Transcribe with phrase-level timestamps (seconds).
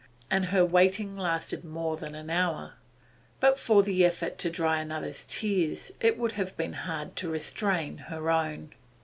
[0.31, 2.73] And her waiting lasted more than an hour.
[3.39, 7.99] But for the effort to dry another's tears it would have been hard to restrain
[8.09, 8.73] her own.